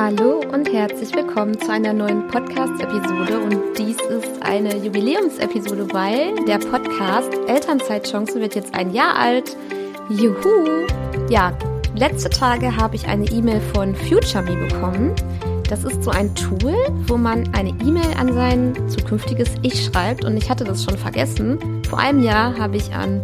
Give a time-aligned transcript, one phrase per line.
[0.00, 3.40] Hallo und herzlich willkommen zu einer neuen Podcast-Episode.
[3.40, 9.56] Und dies ist eine Jubiläumsepisode, weil der Podcast Elternzeitchance wird jetzt ein Jahr alt.
[10.08, 10.86] Juhu!
[11.28, 11.52] Ja,
[11.96, 15.16] letzte Tage habe ich eine E-Mail von FutureMe bekommen.
[15.68, 16.76] Das ist so ein Tool,
[17.08, 20.24] wo man eine E-Mail an sein zukünftiges Ich schreibt.
[20.24, 21.58] Und ich hatte das schon vergessen.
[21.90, 23.20] Vor einem Jahr habe ich an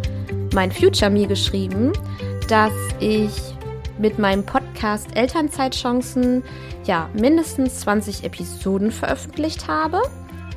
[0.53, 1.93] mein FutureMe geschrieben,
[2.49, 3.54] dass ich
[3.97, 6.43] mit meinem Podcast Elternzeitchancen
[6.85, 10.01] ja mindestens 20 Episoden veröffentlicht habe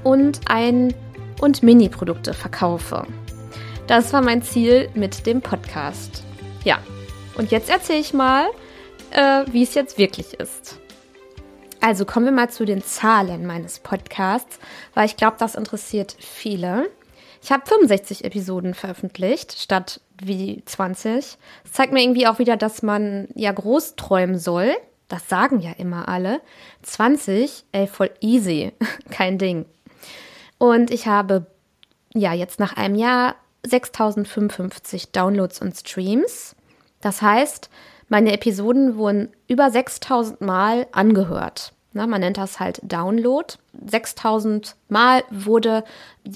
[0.04, 0.94] und ein
[1.40, 3.06] und Mini-Produkte verkaufe.
[3.86, 6.22] Das war mein Ziel mit dem Podcast.
[6.64, 6.78] Ja,
[7.36, 8.48] und jetzt erzähle ich mal,
[9.10, 10.78] äh, wie es jetzt wirklich ist.
[11.80, 14.58] Also kommen wir mal zu den Zahlen meines Podcasts,
[14.94, 16.90] weil ich glaube, das interessiert viele.
[17.42, 21.38] Ich habe 65 Episoden veröffentlicht, statt wie 20.
[21.62, 24.72] Das zeigt mir irgendwie auch wieder, dass man ja groß träumen soll.
[25.08, 26.40] Das sagen ja immer alle.
[26.82, 28.72] 20, ey, voll easy.
[29.10, 29.64] Kein Ding.
[30.58, 31.46] Und ich habe
[32.14, 36.56] ja jetzt nach einem Jahr 6055 Downloads und Streams.
[37.00, 37.70] Das heißt,
[38.08, 41.72] meine Episoden wurden über 6000 Mal angehört.
[41.92, 43.54] Na, man nennt das halt Download.
[43.86, 45.84] 6000 Mal wurde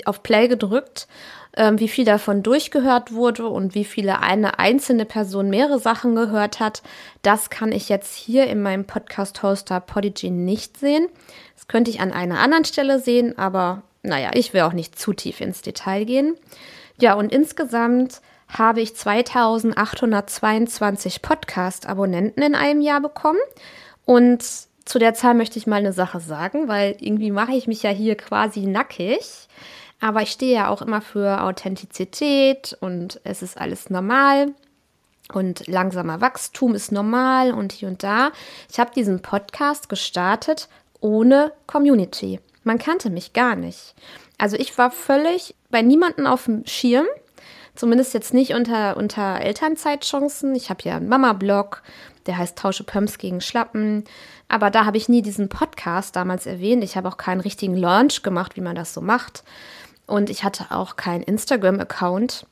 [0.04, 1.08] auf Play gedrückt.
[1.54, 6.60] Ähm, wie viel davon durchgehört wurde und wie viele eine einzelne Person mehrere Sachen gehört
[6.60, 6.82] hat,
[7.20, 11.08] das kann ich jetzt hier in meinem Podcast-Hoster Podigy nicht sehen.
[11.54, 15.12] Das könnte ich an einer anderen Stelle sehen, aber naja, ich will auch nicht zu
[15.12, 16.36] tief ins Detail gehen.
[16.98, 23.40] Ja, und insgesamt habe ich 2822 Podcast-Abonnenten in einem Jahr bekommen
[24.04, 24.44] und
[24.84, 27.90] zu der Zahl möchte ich mal eine Sache sagen, weil irgendwie mache ich mich ja
[27.90, 29.48] hier quasi nackig.
[30.02, 34.48] Aber ich stehe ja auch immer für Authentizität und es ist alles normal.
[35.32, 38.32] Und langsamer Wachstum ist normal und hier und da.
[38.68, 42.40] Ich habe diesen Podcast gestartet ohne Community.
[42.64, 43.94] Man kannte mich gar nicht.
[44.38, 47.06] Also ich war völlig bei niemandem auf dem Schirm.
[47.76, 50.56] Zumindest jetzt nicht unter, unter Elternzeitchancen.
[50.56, 51.80] Ich habe ja einen Mama-Blog,
[52.26, 54.02] der heißt Tausche Pumps gegen Schlappen.
[54.48, 56.82] Aber da habe ich nie diesen Podcast damals erwähnt.
[56.82, 59.44] Ich habe auch keinen richtigen Launch gemacht, wie man das so macht.
[60.06, 62.46] Und ich hatte auch keinen Instagram-Account.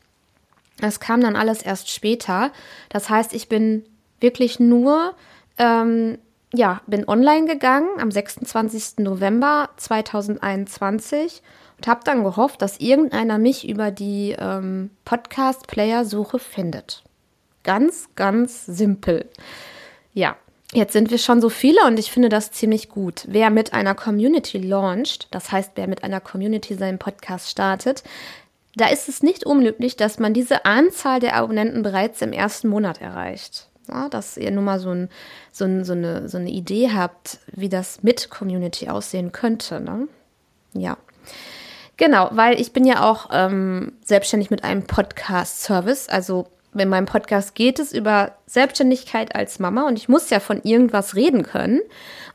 [0.78, 2.53] Das kam dann alles erst später.
[2.88, 3.84] Das heißt, ich bin
[4.21, 5.15] wirklich nur,
[5.59, 6.19] ähm,
[6.55, 8.99] ja, bin online gegangen am 26.
[8.99, 11.43] November 2021
[11.77, 17.05] und habe dann gehofft, dass irgendeiner mich über die ähm, Podcast-Player-Suche findet.
[17.62, 19.28] Ganz, ganz simpel.
[20.12, 20.37] Ja,
[20.73, 23.25] jetzt sind wir schon so viele und ich finde das ziemlich gut.
[23.27, 28.03] Wer mit einer Community launcht, das heißt, wer mit einer Community seinen Podcast startet,
[28.77, 33.01] da ist es nicht unmöglich, dass man diese Anzahl der Abonnenten bereits im ersten Monat
[33.01, 33.69] erreicht.
[33.89, 35.09] Ja, dass ihr nur mal so, ein,
[35.51, 39.81] so, ein, so, eine, so eine Idee habt, wie das mit Community aussehen könnte.
[39.81, 40.07] Ne?
[40.75, 40.97] Ja.
[41.97, 46.09] Genau, weil ich bin ja auch ähm, selbstständig mit einem Podcast-Service.
[46.09, 50.63] Also in meinem Podcast geht es über Selbstständigkeit als Mama und ich muss ja von
[50.63, 51.81] irgendwas reden können.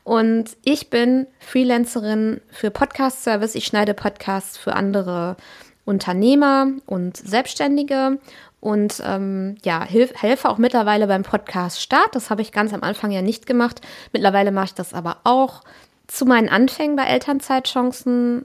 [0.04, 3.54] Und ich bin Freelancerin für Podcast-Service.
[3.54, 5.36] Ich schneide Podcasts für andere
[5.84, 8.18] Unternehmer und Selbstständige
[8.60, 12.14] und ähm, ja, hilf, helfe auch mittlerweile beim Podcast-Start.
[12.14, 13.80] Das habe ich ganz am Anfang ja nicht gemacht.
[14.12, 15.62] Mittlerweile mache ich das aber auch.
[16.06, 18.44] Zu meinen Anfängen bei Elternzeitchancen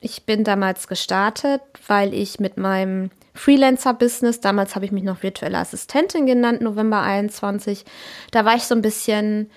[0.00, 5.58] ich bin damals gestartet, weil ich mit meinem Freelancer-Business, damals habe ich mich noch virtuelle
[5.58, 7.84] Assistentin genannt, November 21,
[8.30, 9.50] da war ich so ein bisschen,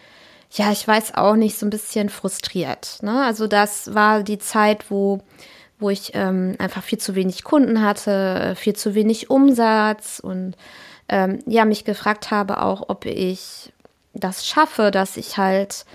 [0.52, 3.00] ja, ich weiß auch nicht, so ein bisschen frustriert.
[3.02, 3.26] Ne?
[3.26, 5.20] Also das war die Zeit, wo,
[5.80, 10.56] wo ich ähm, einfach viel zu wenig Kunden hatte, viel zu wenig Umsatz und
[11.10, 13.74] ähm, ja, mich gefragt habe auch, ob ich
[14.14, 15.86] das schaffe, dass ich halt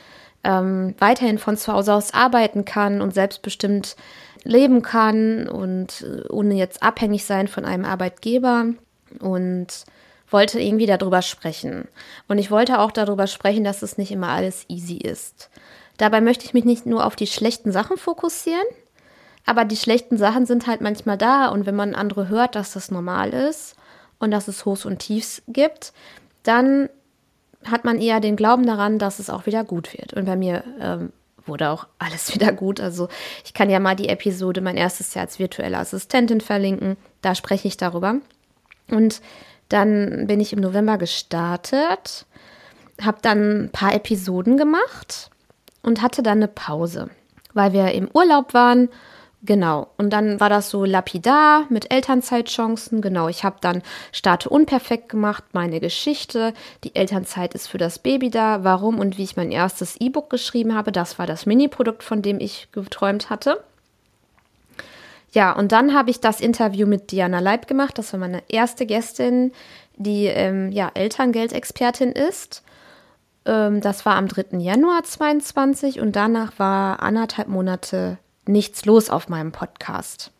[0.44, 3.96] ähm, weiterhin von zu Hause aus arbeiten kann und selbstbestimmt
[4.48, 8.66] leben kann und äh, ohne jetzt abhängig sein von einem Arbeitgeber
[9.20, 9.84] und
[10.30, 11.86] wollte irgendwie darüber sprechen.
[12.28, 15.50] Und ich wollte auch darüber sprechen, dass es nicht immer alles easy ist.
[15.98, 18.64] Dabei möchte ich mich nicht nur auf die schlechten Sachen fokussieren,
[19.44, 22.90] aber die schlechten Sachen sind halt manchmal da und wenn man andere hört, dass das
[22.90, 23.76] normal ist
[24.18, 25.92] und dass es Hochs und Tiefs gibt,
[26.42, 26.88] dann
[27.64, 30.14] hat man eher den Glauben daran, dass es auch wieder gut wird.
[30.14, 31.12] Und bei mir ähm,
[31.48, 32.80] wurde auch alles wieder gut.
[32.80, 33.08] Also
[33.44, 36.96] ich kann ja mal die Episode mein erstes Jahr als virtuelle Assistentin verlinken.
[37.22, 38.16] Da spreche ich darüber.
[38.90, 39.20] Und
[39.68, 42.26] dann bin ich im November gestartet,
[43.02, 45.30] habe dann ein paar Episoden gemacht
[45.82, 47.10] und hatte dann eine Pause,
[47.52, 48.88] weil wir im Urlaub waren
[49.42, 49.86] Genau.
[49.96, 53.00] Und dann war das so lapidar mit Elternzeitchancen.
[53.00, 53.28] Genau.
[53.28, 56.52] Ich habe dann Starte unperfekt gemacht, meine Geschichte.
[56.82, 58.64] Die Elternzeit ist für das Baby da.
[58.64, 60.90] Warum und wie ich mein erstes E-Book geschrieben habe.
[60.90, 63.62] Das war das Mini-Produkt, von dem ich geträumt hatte.
[65.30, 67.96] Ja, und dann habe ich das Interview mit Diana Leib gemacht.
[67.96, 69.52] Das war meine erste Gästin,
[69.96, 72.64] die ähm, ja, Elterngeldexpertin ist.
[73.44, 74.58] Ähm, das war am 3.
[74.58, 80.32] Januar 2022 und danach war anderthalb Monate nichts los auf meinem Podcast.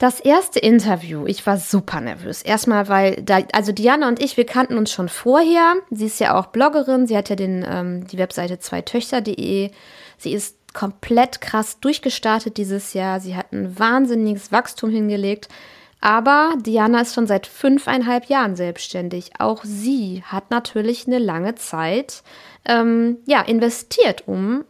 [0.00, 2.40] Das erste Interview, ich war super nervös.
[2.40, 5.74] Erstmal, weil da, also Diana und ich, wir kannten uns schon vorher.
[5.90, 9.70] Sie ist ja auch Bloggerin, sie hat ja den, ähm, die Webseite zweitöchter.de.
[10.16, 13.20] Sie ist komplett krass durchgestartet dieses Jahr.
[13.20, 15.48] Sie hat ein wahnsinniges Wachstum hingelegt.
[16.00, 19.32] Aber Diana ist schon seit fünfeinhalb Jahren selbstständig.
[19.38, 22.22] Auch sie hat natürlich eine lange Zeit
[22.64, 24.64] ähm, ja, investiert, um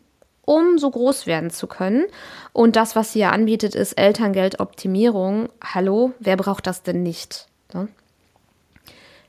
[0.50, 2.06] um so groß werden zu können.
[2.52, 5.48] Und das, was sie ja anbietet, ist Elterngeldoptimierung.
[5.62, 7.46] Hallo, wer braucht das denn nicht?
[7.72, 7.86] Ne?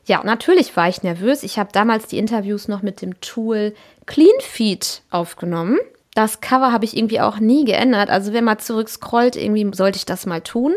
[0.03, 1.43] Ja, natürlich war ich nervös.
[1.43, 3.75] Ich habe damals die Interviews noch mit dem Tool
[4.07, 5.77] CleanFeed aufgenommen.
[6.15, 8.09] Das Cover habe ich irgendwie auch nie geändert.
[8.09, 10.73] Also wenn man zurückscrollt, irgendwie sollte ich das mal tun.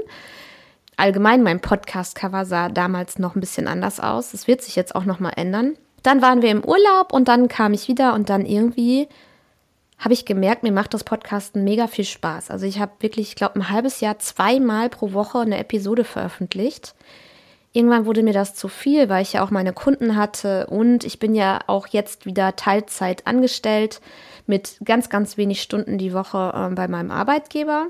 [0.99, 4.33] Allgemein, mein Podcast-Cover sah damals noch ein bisschen anders aus.
[4.33, 5.79] Das wird sich jetzt auch noch mal ändern.
[6.03, 9.09] Dann waren wir im Urlaub und dann kam ich wieder und dann irgendwie
[10.05, 12.51] habe ich gemerkt, mir macht das Podcasten mega viel Spaß.
[12.51, 16.95] Also ich habe wirklich, ich glaube, ein halbes Jahr zweimal pro Woche eine Episode veröffentlicht.
[17.73, 21.19] Irgendwann wurde mir das zu viel, weil ich ja auch meine Kunden hatte und ich
[21.19, 24.03] bin ja auch jetzt wieder Teilzeit angestellt
[24.47, 27.87] mit ganz, ganz wenig Stunden die Woche äh, bei meinem Arbeitgeber.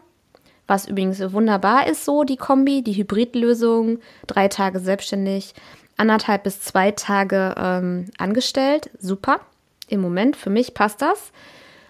[0.69, 5.53] Was übrigens wunderbar ist, so die Kombi, die Hybridlösung, drei Tage selbstständig,
[5.97, 8.89] anderthalb bis zwei Tage ähm, angestellt.
[9.01, 9.41] Super.
[9.89, 11.33] Im Moment, für mich passt das.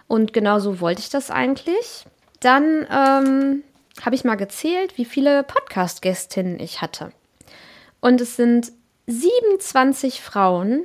[0.07, 2.05] Und genau so wollte ich das eigentlich.
[2.39, 3.63] Dann ähm,
[4.03, 7.11] habe ich mal gezählt, wie viele Podcast-Gästinnen ich hatte.
[8.01, 8.71] Und es sind
[9.07, 10.83] 27 Frauen.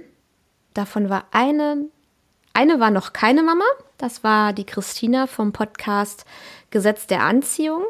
[0.74, 1.86] Davon war eine,
[2.54, 3.64] eine war noch keine Mama.
[3.98, 6.24] Das war die Christina vom Podcast
[6.70, 7.84] Gesetz der Anziehung.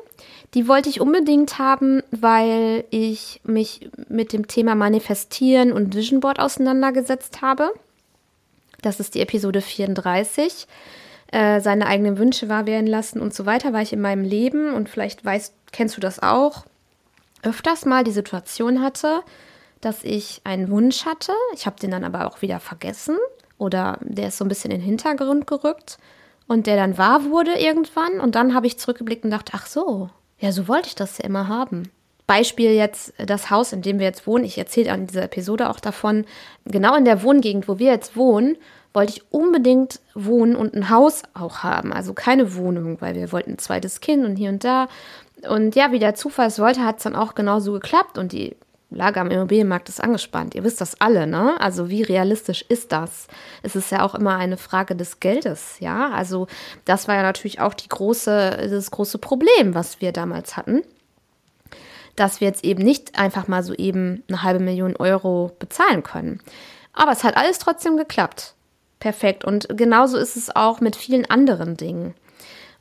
[0.54, 6.40] Die wollte ich unbedingt haben, weil ich mich mit dem Thema Manifestieren und Vision Board
[6.40, 7.72] auseinandergesetzt habe.
[8.82, 10.66] Das ist die Episode 34
[11.32, 14.74] äh, seine eigenen Wünsche wahr werden lassen und so weiter, weil ich in meinem Leben
[14.74, 16.64] und vielleicht weißt, kennst du das auch,
[17.42, 19.22] öfters mal die Situation hatte,
[19.80, 21.32] dass ich einen Wunsch hatte.
[21.54, 23.16] Ich habe den dann aber auch wieder vergessen
[23.58, 25.98] oder der ist so ein bisschen in den Hintergrund gerückt
[26.48, 30.10] und der dann wahr wurde irgendwann und dann habe ich zurückgeblickt und dachte, ach so,
[30.38, 31.90] ja, so wollte ich das ja immer haben.
[32.26, 34.44] Beispiel jetzt das Haus, in dem wir jetzt wohnen.
[34.44, 36.24] Ich erzähle an dieser Episode auch davon,
[36.64, 38.56] genau in der Wohngegend, wo wir jetzt wohnen,
[38.92, 41.92] wollte ich unbedingt wohnen und ein Haus auch haben.
[41.92, 44.88] Also keine Wohnung, weil wir wollten ein zweites Kind und hier und da.
[45.48, 48.56] Und ja, wie der Zufall es wollte, hat es dann auch genauso geklappt und die
[48.90, 50.56] Lage am Immobilienmarkt ist angespannt.
[50.56, 51.60] Ihr wisst das alle, ne?
[51.60, 53.28] Also wie realistisch ist das?
[53.62, 56.10] Es ist ja auch immer eine Frage des Geldes, ja?
[56.10, 56.48] Also
[56.84, 60.82] das war ja natürlich auch die große, das große Problem, was wir damals hatten,
[62.16, 66.40] dass wir jetzt eben nicht einfach mal so eben eine halbe Million Euro bezahlen können.
[66.92, 68.54] Aber es hat alles trotzdem geklappt
[69.00, 69.44] perfekt.
[69.44, 72.14] Und genauso ist es auch mit vielen anderen Dingen.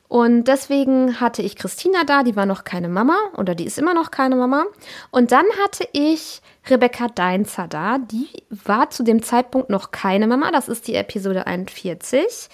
[0.10, 3.94] Und deswegen hatte ich Christina da, die war noch keine Mama oder die ist immer
[3.94, 4.66] noch keine Mama.
[5.12, 10.52] Und dann hatte ich Rebecca Deinzer da, die war zu dem Zeitpunkt noch keine Mama.
[10.52, 12.50] Das ist die Episode 41.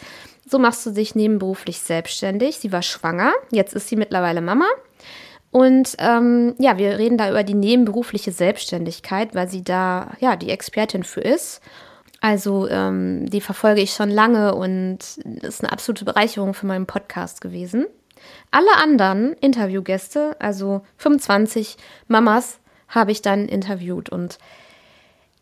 [0.45, 2.57] So machst du dich nebenberuflich selbstständig.
[2.57, 4.67] Sie war schwanger, jetzt ist sie mittlerweile Mama.
[5.49, 10.49] Und ähm, ja, wir reden da über die nebenberufliche Selbstständigkeit, weil sie da ja die
[10.49, 11.61] Expertin für ist.
[12.25, 14.97] Also ähm, die verfolge ich schon lange und
[15.43, 17.85] ist eine absolute Bereicherung für meinen Podcast gewesen.
[18.49, 21.77] Alle anderen Interviewgäste, also 25
[22.07, 24.09] Mamas, habe ich dann interviewt.
[24.09, 24.39] Und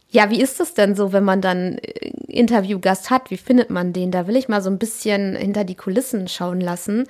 [0.10, 3.32] ja, wie ist es denn so, wenn man dann äh, Interviewgast hat?
[3.32, 4.12] Wie findet man den?
[4.12, 7.08] Da will ich mal so ein bisschen hinter die Kulissen schauen lassen.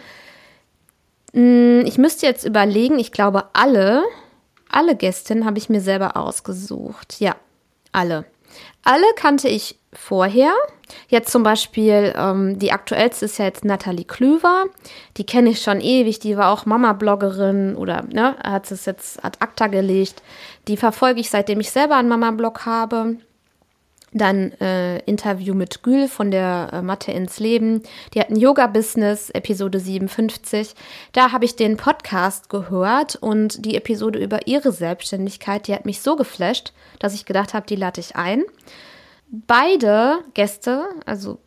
[1.34, 4.04] Hm, ich müsste jetzt überlegen, ich glaube, alle,
[4.70, 7.20] alle Gästinnen habe ich mir selber ausgesucht.
[7.20, 7.36] Ja,
[7.92, 8.26] alle.
[8.84, 10.52] Alle kannte ich vorher.
[11.08, 14.66] Jetzt zum Beispiel, ähm, die aktuellste ist ja jetzt Nathalie Klüver.
[15.18, 16.20] Die kenne ich schon ewig.
[16.20, 20.22] Die war auch Mama-Bloggerin oder ne, hat es jetzt ad acta gelegt.
[20.68, 23.18] Die verfolge ich, seitdem ich selber einen Mama-Blog habe.
[24.14, 27.82] Dann äh, Interview mit Gül von der äh, Mathe ins Leben.
[28.14, 30.76] Die hat ein Yoga-Business, Episode 57.
[31.12, 36.02] Da habe ich den Podcast gehört und die Episode über ihre Selbstständigkeit, die hat mich
[36.02, 38.44] so geflasht, dass ich gedacht habe, die lade ich ein.
[39.30, 41.40] Beide Gäste, also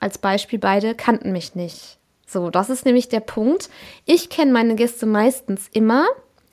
[0.00, 1.98] als Beispiel beide, kannten mich nicht.
[2.26, 3.70] So, das ist nämlich der Punkt.
[4.04, 6.06] Ich kenne meine Gäste meistens immer,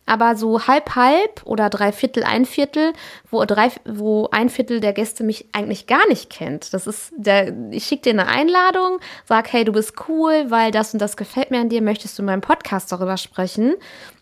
[0.05, 2.93] aber so halb halb oder drei Viertel, ein Viertel,
[3.29, 6.73] wo, drei, wo ein Viertel der Gäste mich eigentlich gar nicht kennt.
[6.73, 10.93] Das ist der, ich schicke dir eine Einladung, sag, hey, du bist cool, weil das
[10.93, 13.75] und das gefällt mir an dir, möchtest du in meinem Podcast darüber sprechen?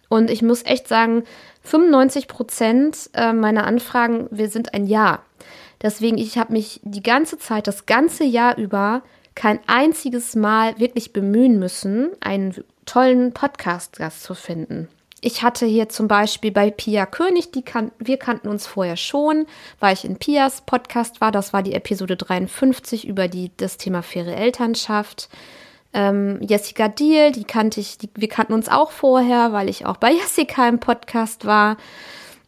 [0.09, 1.23] Und ich muss echt sagen,
[1.63, 5.23] 95 Prozent äh, meiner Anfragen, wir sind ein Ja.
[5.81, 9.01] Deswegen, ich habe mich die ganze Zeit, das ganze Jahr über,
[9.33, 14.89] kein einziges Mal wirklich bemühen müssen, einen tollen Podcast-Gast zu finden.
[15.23, 19.45] Ich hatte hier zum Beispiel bei Pia König, die kan wir kannten uns vorher schon,
[19.79, 21.31] weil ich in Pias Podcast war.
[21.31, 25.29] Das war die Episode 53 über die, das Thema faire Elternschaft.
[25.93, 29.97] Ähm, Jessica Diel, die kannte ich, die, wir kannten uns auch vorher, weil ich auch
[29.97, 31.77] bei Jessica im Podcast war.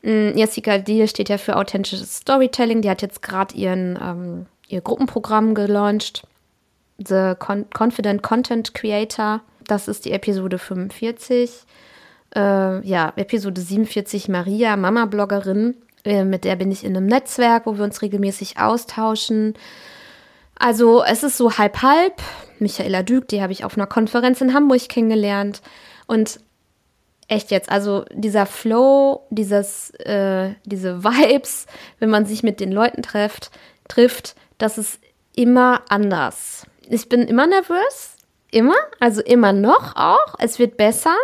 [0.01, 2.81] Ähm, Jessica Diel steht ja für authentisches Storytelling.
[2.81, 6.23] Die hat jetzt gerade ihren ähm, ihr Gruppenprogramm gelauncht.
[6.97, 9.41] The Con Confident Content Creator.
[9.67, 11.67] Das ist die Episode 45
[12.35, 15.75] äh, ja, Episode 47 Maria, Mama-Bloggerin.
[16.03, 19.53] Äh, mit der bin ich in einem Netzwerk, wo wir uns regelmäßig austauschen.
[20.57, 22.21] Also es ist so halb-halb.
[22.59, 25.61] Michaela Dück, die habe ich auf einer Konferenz in Hamburg kennengelernt.
[26.07, 26.39] Und
[27.27, 31.65] echt jetzt, also dieser Flow, dieses, äh, diese Vibes,
[31.99, 33.51] wenn man sich mit den Leuten trifft,
[33.87, 34.99] trifft, das ist
[35.35, 36.65] immer anders.
[36.89, 38.17] Ich bin immer nervös,
[38.51, 40.35] immer, also immer noch auch.
[40.39, 41.15] Es wird besser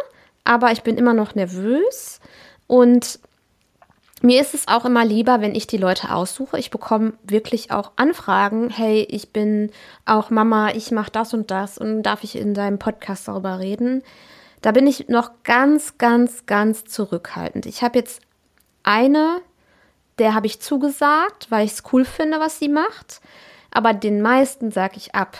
[0.49, 2.19] aber ich bin immer noch nervös
[2.65, 3.19] und
[4.23, 6.57] mir ist es auch immer lieber, wenn ich die Leute aussuche.
[6.57, 8.71] Ich bekomme wirklich auch Anfragen.
[8.71, 9.71] Hey, ich bin
[10.05, 14.01] auch Mama, ich mache das und das und darf ich in deinem Podcast darüber reden?
[14.63, 17.67] Da bin ich noch ganz, ganz, ganz zurückhaltend.
[17.67, 18.19] Ich habe jetzt
[18.81, 19.41] eine,
[20.17, 23.21] der habe ich zugesagt, weil ich es cool finde, was sie macht.
[23.69, 25.37] Aber den meisten sage ich ab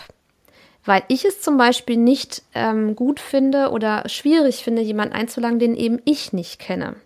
[0.84, 5.74] weil ich es zum Beispiel nicht ähm, gut finde oder schwierig finde, jemanden einzuladen, den
[5.74, 6.96] eben ich nicht kenne.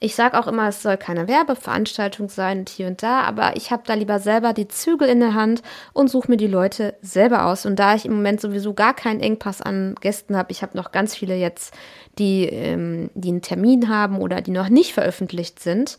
[0.00, 3.70] Ich sage auch immer, es soll keine Werbeveranstaltung sein und hier und da, aber ich
[3.70, 7.46] habe da lieber selber die Zügel in der Hand und suche mir die Leute selber
[7.46, 7.64] aus.
[7.64, 10.92] Und da ich im Moment sowieso gar keinen Engpass an Gästen habe, ich habe noch
[10.92, 11.74] ganz viele jetzt,
[12.18, 15.96] die, ähm, die einen Termin haben oder die noch nicht veröffentlicht sind.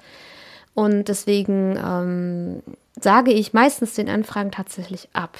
[0.75, 2.61] Und deswegen ähm,
[2.99, 5.39] sage ich meistens den Anfragen tatsächlich ab.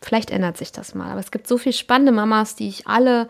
[0.00, 1.10] Vielleicht ändert sich das mal.
[1.10, 3.28] Aber es gibt so viele spannende Mamas, die ich alle,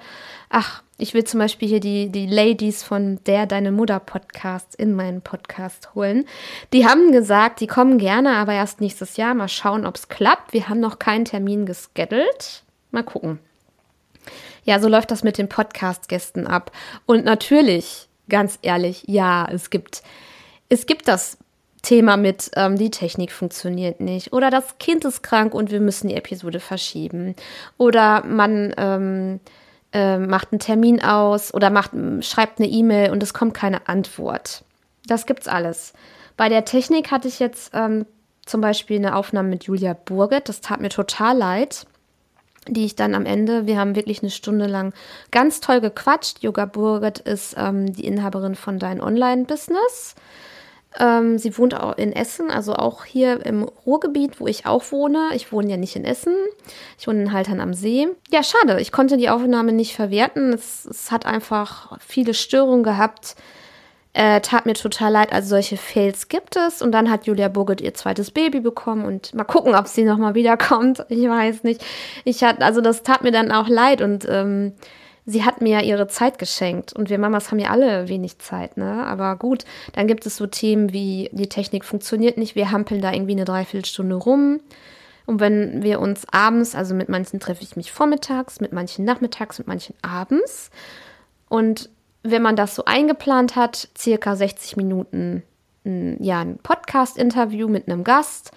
[0.50, 4.94] ach, ich will zum Beispiel hier die, die Ladies von der Deine Mutter Podcast in
[4.94, 6.24] meinen Podcast holen.
[6.72, 9.34] Die haben gesagt, die kommen gerne, aber erst nächstes Jahr.
[9.34, 10.52] Mal schauen, ob es klappt.
[10.52, 12.64] Wir haben noch keinen Termin geschedult.
[12.90, 13.38] Mal gucken.
[14.64, 16.72] Ja, so läuft das mit den Podcast-Gästen ab.
[17.04, 20.02] Und natürlich, ganz ehrlich, ja, es gibt,
[20.68, 21.38] es gibt das
[21.86, 26.08] Thema mit, ähm, die Technik funktioniert nicht oder das Kind ist krank und wir müssen
[26.08, 27.36] die Episode verschieben
[27.78, 29.40] oder man ähm,
[29.92, 34.64] äh, macht einen Termin aus oder macht, schreibt eine E-Mail und es kommt keine Antwort.
[35.06, 35.92] Das gibt's alles.
[36.36, 38.04] Bei der Technik hatte ich jetzt ähm,
[38.44, 41.86] zum Beispiel eine Aufnahme mit Julia Burget, das tat mir total leid
[42.68, 44.92] die ich dann am Ende, wir haben wirklich eine Stunde lang
[45.30, 46.42] ganz toll gequatscht.
[46.42, 50.16] Yoga Burget ist ähm, die Inhaberin von Dein Online-Business.
[50.98, 55.30] Ähm, sie wohnt auch in Essen, also auch hier im Ruhrgebiet, wo ich auch wohne.
[55.34, 56.34] Ich wohne ja nicht in Essen.
[56.98, 58.08] Ich wohne in Haltern am See.
[58.30, 58.80] Ja, schade.
[58.80, 60.52] Ich konnte die Aufnahme nicht verwerten.
[60.52, 63.36] Es, es hat einfach viele Störungen gehabt.
[64.14, 65.32] Äh, tat mir total leid.
[65.32, 66.80] Also solche Fails gibt es.
[66.80, 69.04] Und dann hat Julia Burget ihr zweites Baby bekommen.
[69.04, 71.04] Und mal gucken, ob sie nochmal wiederkommt.
[71.10, 71.84] Ich weiß nicht.
[72.24, 74.00] Ich hatte, also das tat mir dann auch leid.
[74.00, 74.72] Und ähm,
[75.26, 78.76] sie hat mir ja ihre Zeit geschenkt und wir Mamas haben ja alle wenig Zeit,
[78.76, 79.04] ne?
[79.04, 83.12] Aber gut, dann gibt es so Themen wie die Technik funktioniert nicht, wir hampeln da
[83.12, 84.60] irgendwie eine Dreiviertelstunde rum.
[85.26, 89.58] Und wenn wir uns abends, also mit manchen treffe ich mich vormittags, mit manchen nachmittags,
[89.58, 90.70] mit manchen abends.
[91.48, 91.90] Und
[92.22, 95.42] wenn man das so eingeplant hat, circa 60 Minuten,
[95.84, 98.52] ja, ein Podcast-Interview mit einem Gast,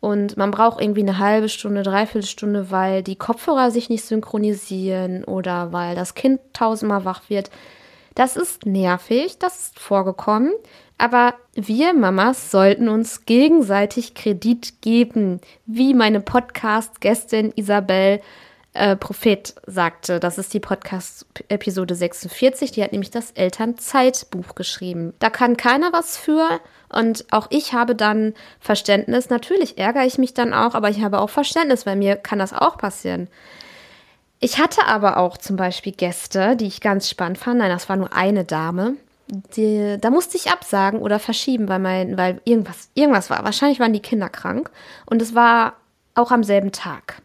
[0.00, 5.24] und man braucht irgendwie eine halbe Stunde, dreiviertel Stunde, weil die Kopfhörer sich nicht synchronisieren
[5.24, 7.50] oder weil das Kind tausendmal wach wird.
[8.14, 10.52] Das ist nervig, das ist vorgekommen.
[10.96, 18.20] Aber wir Mamas sollten uns gegenseitig Kredit geben, wie meine Podcast-Gästin Isabel
[18.74, 20.20] äh, Prophet sagte.
[20.20, 22.72] Das ist die Podcast-Episode 46.
[22.72, 25.14] Die hat nämlich das Elternzeitbuch geschrieben.
[25.18, 26.60] Da kann keiner was für.
[26.92, 29.30] Und auch ich habe dann Verständnis.
[29.30, 32.52] Natürlich ärgere ich mich dann auch, aber ich habe auch Verständnis, weil mir kann das
[32.52, 33.28] auch passieren.
[34.40, 37.58] Ich hatte aber auch zum Beispiel Gäste, die ich ganz spannend fand.
[37.58, 38.96] Nein, das war nur eine Dame.
[39.28, 43.44] Die, da musste ich absagen oder verschieben, weil, mein, weil irgendwas, irgendwas war.
[43.44, 44.70] Wahrscheinlich waren die Kinder krank.
[45.06, 45.74] Und es war
[46.14, 47.22] auch am selben Tag.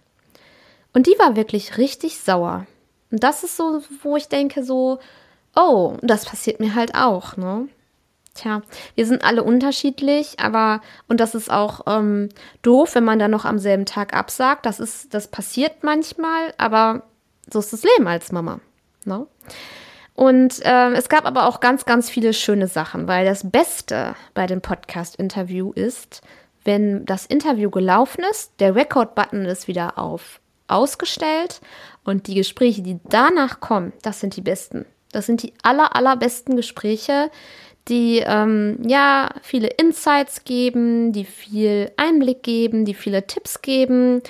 [0.93, 2.67] Und die war wirklich richtig sauer.
[3.11, 4.99] Und das ist so, wo ich denke, so,
[5.55, 7.67] oh, das passiert mir halt auch, ne?
[8.35, 8.61] Tja,
[8.95, 12.29] wir sind alle unterschiedlich, aber, und das ist auch ähm,
[12.61, 14.65] doof, wenn man dann noch am selben Tag absagt.
[14.65, 17.03] Das ist, das passiert manchmal, aber
[17.49, 18.59] so ist das Leben als Mama.
[19.05, 19.25] Ne?
[20.15, 24.47] Und äh, es gab aber auch ganz, ganz viele schöne Sachen, weil das Beste bei
[24.47, 26.21] dem Podcast-Interview ist,
[26.65, 31.61] wenn das Interview gelaufen ist, der Record-Button ist wieder auf ausgestellt
[32.03, 34.85] und die Gespräche, die danach kommen, das sind die besten.
[35.11, 37.29] Das sind die aller, allerbesten Gespräche,
[37.87, 44.21] die ähm, ja viele Insights geben, die viel Einblick geben, die viele Tipps geben.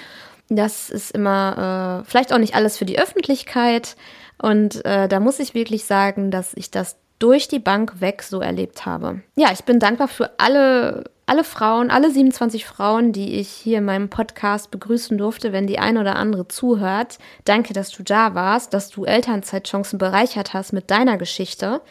[0.49, 3.95] Das ist immer äh, vielleicht auch nicht alles für die Öffentlichkeit.
[4.41, 8.41] Und äh, da muss ich wirklich sagen, dass ich das durch die Bank weg so
[8.41, 9.21] erlebt habe.
[9.35, 13.85] Ja, ich bin dankbar für alle, alle Frauen, alle 27 Frauen, die ich hier in
[13.85, 17.17] meinem Podcast begrüßen durfte, wenn die eine oder andere zuhört.
[17.45, 21.81] Danke, dass du da warst, dass du Elternzeitchancen bereichert hast mit deiner Geschichte.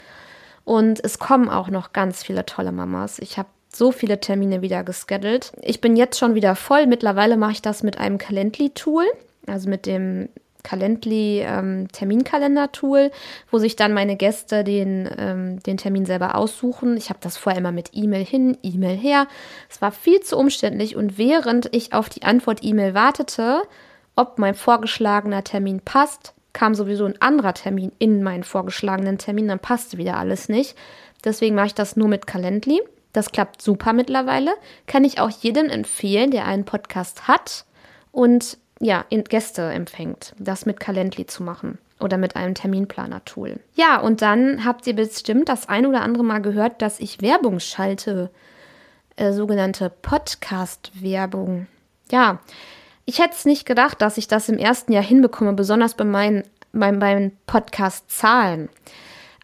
[0.64, 3.18] Und es kommen auch noch ganz viele tolle Mamas.
[3.18, 5.52] Ich habe so viele Termine wieder geschedult.
[5.60, 6.86] Ich bin jetzt schon wieder voll.
[6.86, 9.04] Mittlerweile mache ich das mit einem Calendly-Tool,
[9.46, 10.28] also mit dem
[10.64, 11.88] Calendly ähm,
[13.50, 16.96] wo sich dann meine Gäste den, ähm, den Termin selber aussuchen.
[16.96, 19.28] Ich habe das vorher immer mit E-Mail hin, E-Mail her.
[19.68, 23.62] Es war viel zu umständlich und während ich auf die Antwort-E-Mail wartete,
[24.16, 29.58] ob mein vorgeschlagener Termin passt, kam sowieso ein anderer Termin in meinen vorgeschlagenen Termin, dann
[29.58, 30.74] passte wieder alles nicht.
[31.22, 32.80] Deswegen mache ich das nur mit Calendly.
[33.12, 34.52] Das klappt super mittlerweile.
[34.86, 37.66] Kann ich auch jedem empfehlen, der einen Podcast hat
[38.10, 43.60] und ja, Gäste empfängt, das mit Calendly zu machen oder mit einem Terminplaner-Tool.
[43.74, 47.60] Ja, und dann habt ihr bestimmt das ein oder andere Mal gehört, dass ich Werbung
[47.60, 48.30] schalte,
[49.16, 51.66] äh, sogenannte Podcast-Werbung.
[52.10, 52.40] Ja,
[53.06, 56.44] ich hätte es nicht gedacht, dass ich das im ersten Jahr hinbekomme, besonders bei meinen,
[56.72, 58.68] bei meinen Podcast-Zahlen.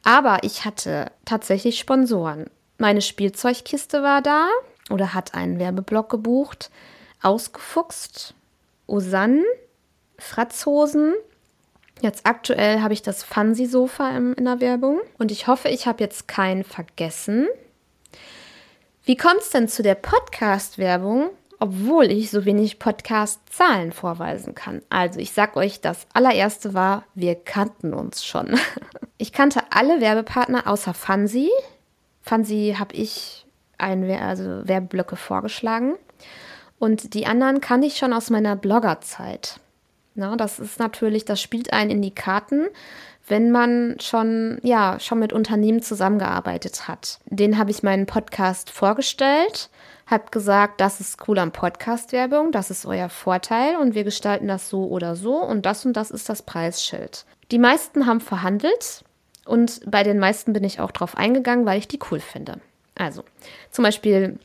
[0.02, 2.48] Aber ich hatte tatsächlich Sponsoren.
[2.78, 4.48] Meine Spielzeugkiste war da
[4.88, 6.70] oder hat einen Werbeblock gebucht.
[7.22, 8.34] Ausgefuchst,
[8.86, 9.44] Osan,
[10.18, 11.14] Fratzhosen.
[12.00, 15.00] Jetzt aktuell habe ich das Fansi-Sofa in der Werbung.
[15.18, 17.46] Und ich hoffe, ich habe jetzt keinen vergessen.
[19.04, 21.30] Wie kommt es denn zu der Podcast-Werbung?
[21.60, 24.80] Obwohl ich so wenig Podcast-Zahlen vorweisen kann.
[24.88, 28.58] Also ich sag euch, das allererste war, wir kannten uns schon.
[29.22, 31.50] Ich kannte alle Werbepartner außer Fansi.
[32.22, 33.44] Fansi habe ich
[33.76, 35.96] ein, also Werbeblöcke vorgeschlagen.
[36.78, 39.60] Und die anderen kannte ich schon aus meiner Bloggerzeit.
[40.14, 42.68] Na, das ist natürlich, das spielt einen in die Karten,
[43.28, 47.18] wenn man schon, ja, schon mit Unternehmen zusammengearbeitet hat.
[47.26, 49.68] Den habe ich meinen Podcast vorgestellt
[50.10, 54.68] habt gesagt, das ist cool am Podcast-Werbung, das ist euer Vorteil und wir gestalten das
[54.68, 57.24] so oder so und das und das ist das Preisschild.
[57.50, 59.04] Die meisten haben verhandelt
[59.44, 62.60] und bei den meisten bin ich auch drauf eingegangen, weil ich die cool finde.
[62.96, 63.24] Also,
[63.70, 64.38] zum Beispiel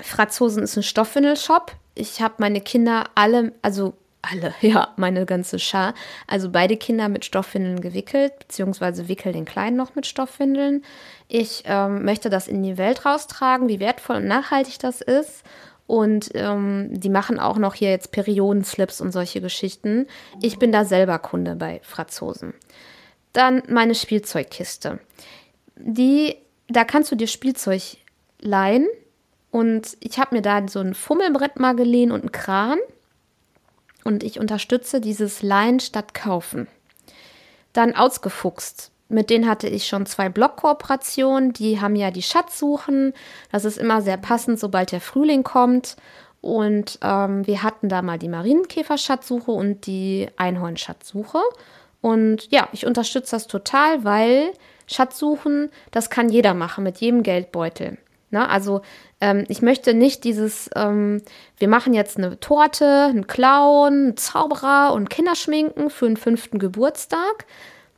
[0.00, 1.72] Fratzhosen ist ein Stoffwindelshop.
[1.94, 5.94] Ich habe meine Kinder alle, also alle, ja, meine ganze Schar.
[6.26, 10.84] Also beide Kinder mit Stoffwindeln gewickelt, beziehungsweise wickel den Kleinen noch mit Stoffwindeln.
[11.28, 15.42] Ich ähm, möchte das in die Welt raustragen, wie wertvoll und nachhaltig das ist.
[15.86, 20.06] Und ähm, die machen auch noch hier jetzt Periodenslips und solche Geschichten.
[20.42, 22.54] Ich bin da selber Kunde bei Franzosen.
[23.32, 24.98] Dann meine Spielzeugkiste.
[25.76, 26.36] Die,
[26.68, 27.82] da kannst du dir Spielzeug
[28.40, 28.88] leihen.
[29.52, 32.78] Und ich habe mir da so ein Fummelbrett mal geliehen und einen Kran
[34.06, 36.68] und ich unterstütze dieses Leihen statt Kaufen.
[37.72, 38.92] Dann ausgefuchst.
[39.08, 41.52] Mit denen hatte ich schon zwei Blog-Kooperationen.
[41.52, 43.12] Die haben ja die Schatzsuchen.
[43.52, 45.96] Das ist immer sehr passend, sobald der Frühling kommt.
[46.40, 51.40] Und ähm, wir hatten da mal die Marienkäfer-Schatzsuche und die Einhorn-Schatzsuche.
[52.00, 54.52] Und ja, ich unterstütze das total, weil
[54.86, 57.98] Schatzsuchen, das kann jeder machen mit jedem Geldbeutel.
[58.36, 58.82] Na, also
[59.22, 61.22] ähm, ich möchte nicht dieses, ähm,
[61.56, 67.46] wir machen jetzt eine Torte, einen Clown, einen Zauberer und Kinderschminken für den fünften Geburtstag.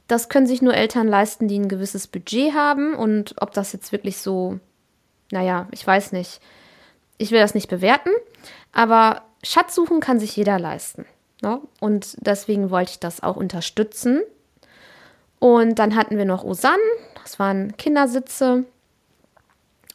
[0.07, 2.94] Das können sich nur Eltern leisten, die ein gewisses Budget haben.
[2.94, 4.61] Und ob das jetzt wirklich so,
[5.33, 6.40] naja, ich weiß nicht.
[7.16, 8.11] Ich will das nicht bewerten.
[8.72, 11.05] Aber Schatzsuchen kann sich jeder leisten.
[11.42, 11.61] Ne?
[11.81, 14.20] Und deswegen wollte ich das auch unterstützen.
[15.40, 16.79] Und dann hatten wir noch Osan,
[17.24, 18.66] das waren Kindersitze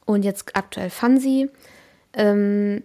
[0.05, 1.49] und jetzt aktuell Fansi.
[2.13, 2.83] Ähm,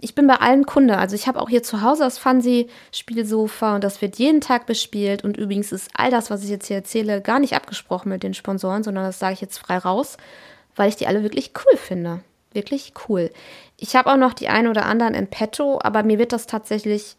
[0.00, 0.96] ich bin bei allen Kunde.
[0.96, 5.24] Also ich habe auch hier zu Hause das Fansi-Spielsofa und das wird jeden Tag bespielt.
[5.24, 8.34] Und übrigens ist all das, was ich jetzt hier erzähle, gar nicht abgesprochen mit den
[8.34, 10.16] Sponsoren, sondern das sage ich jetzt frei raus,
[10.76, 12.20] weil ich die alle wirklich cool finde.
[12.52, 13.30] Wirklich cool.
[13.76, 17.16] Ich habe auch noch die ein oder anderen in petto, aber mir wird das tatsächlich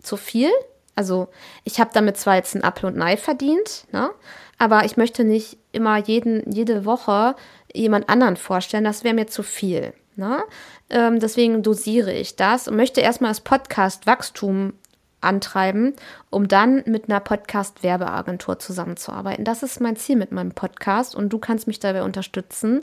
[0.00, 0.50] zu viel.
[0.94, 1.28] Also
[1.64, 4.10] ich habe damit zwar jetzt ein Apfel und Ei verdient, ne?
[4.58, 7.34] aber ich möchte nicht immer jeden, jede Woche
[7.74, 8.84] jemand anderen vorstellen.
[8.84, 9.92] Das wäre mir zu viel.
[10.16, 10.42] Ne?
[10.90, 14.74] Ähm, deswegen dosiere ich das und möchte erstmal das Podcast-Wachstum
[15.20, 15.94] antreiben,
[16.30, 19.44] um dann mit einer Podcast-Werbeagentur zusammenzuarbeiten.
[19.44, 22.82] Das ist mein Ziel mit meinem Podcast und du kannst mich dabei unterstützen,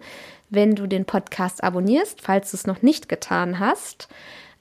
[0.49, 4.07] wenn du den Podcast abonnierst, falls du es noch nicht getan hast,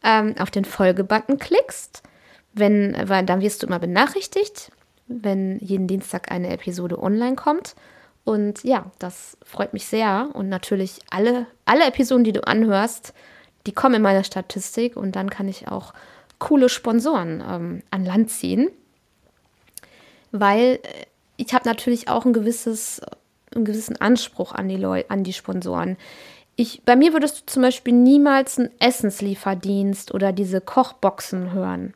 [0.03, 2.03] ähm, auf den Folge-Button klickst.
[2.53, 4.73] Wenn, weil dann wirst du immer benachrichtigt,
[5.09, 7.77] wenn jeden Dienstag eine Episode online kommt.
[8.27, 10.31] Und ja, das freut mich sehr.
[10.33, 13.15] Und natürlich alle, alle Episoden, die du anhörst,
[13.69, 15.95] die kommen in meine Statistik und dann kann ich auch
[16.41, 18.69] coole Sponsoren ähm, an Land ziehen.
[20.33, 23.01] Weil äh, ich habe natürlich auch ein gewisses,
[23.55, 25.97] einen gewissen Anspruch an die Leute, an die Sponsoren.
[26.57, 31.95] Ich, bei mir würdest du zum Beispiel niemals einen Essenslieferdienst oder diese Kochboxen hören,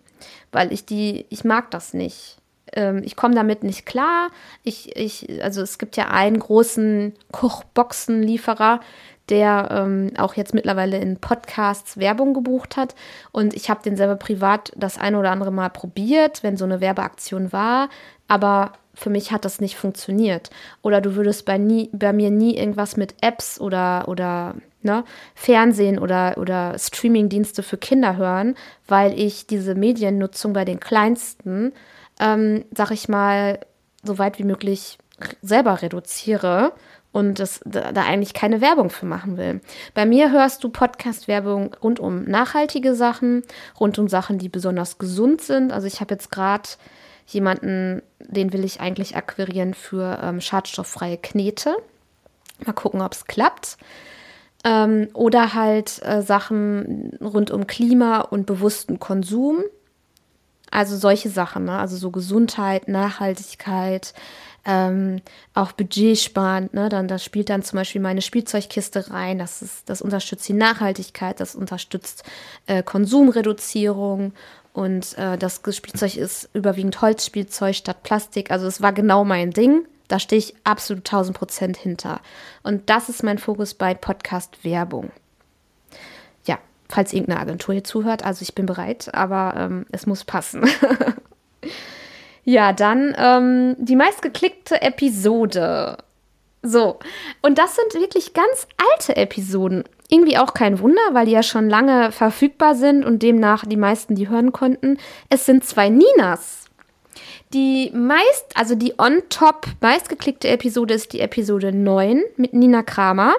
[0.53, 2.40] weil ich die, ich mag das nicht
[2.73, 4.29] ähm, ich komme damit nicht klar.
[4.63, 8.81] Ich, ich, also es gibt ja einen großen Kochboxenlieferer,
[9.29, 12.95] der ähm, auch jetzt mittlerweile in Podcasts Werbung gebucht hat.
[13.33, 16.81] Und ich habe den selber privat das eine oder andere Mal probiert, wenn so eine
[16.81, 17.89] Werbeaktion war.
[18.29, 20.51] Aber für mich hat das nicht funktioniert.
[20.83, 25.05] Oder du würdest bei, nie, bei mir nie irgendwas mit Apps oder, oder ne,
[25.35, 28.57] Fernsehen oder, oder Streamingdienste für Kinder hören,
[28.89, 31.73] weil ich diese Mediennutzung bei den Kleinsten
[32.21, 33.59] ähm, sag ich mal,
[34.03, 34.99] so weit wie möglich
[35.43, 36.73] selber reduziere
[37.13, 39.61] und das, da, eigentlich keine Werbung für machen will.
[39.95, 43.43] Bei mir hörst du Podcast-Werbung rund um nachhaltige Sachen,
[43.79, 45.73] rund um Sachen, die besonders gesund sind.
[45.73, 46.69] Also ich habe jetzt gerade
[47.27, 51.77] jemanden, den will ich eigentlich akquirieren für ähm, schadstofffreie Knete.
[52.65, 53.77] Mal gucken, ob es klappt.
[54.65, 59.65] Ähm, oder halt äh, Sachen rund um Klima und bewussten Konsum.
[60.71, 61.79] Also solche Sachen, ne?
[61.79, 64.15] also so Gesundheit, Nachhaltigkeit,
[64.65, 65.23] ähm,
[65.55, 66.89] auch budgetsparend, ne?
[66.89, 69.39] Dann das spielt dann zum Beispiel meine Spielzeugkiste rein.
[69.39, 72.25] Das ist, das unterstützt die Nachhaltigkeit, das unterstützt
[72.67, 74.33] äh, Konsumreduzierung
[74.73, 78.51] und äh, das Spielzeug ist überwiegend Holzspielzeug statt Plastik.
[78.51, 79.87] Also es war genau mein Ding.
[80.09, 82.21] Da stehe ich absolut 1000 Prozent hinter.
[82.63, 85.11] Und das ist mein Fokus bei Podcast Werbung
[86.91, 88.25] falls irgendeine Agentur hier zuhört.
[88.25, 90.69] Also ich bin bereit, aber ähm, es muss passen.
[92.45, 95.99] ja, dann ähm, die meistgeklickte Episode.
[96.63, 96.99] So,
[97.41, 99.85] und das sind wirklich ganz alte Episoden.
[100.11, 104.15] Irgendwie auch kein Wunder, weil die ja schon lange verfügbar sind und demnach die meisten
[104.15, 104.99] die hören konnten.
[105.31, 106.67] Es sind zwei Ninas.
[107.55, 113.35] Die meist, also die on-top meistgeklickte Episode ist die Episode 9 mit Nina Kramer.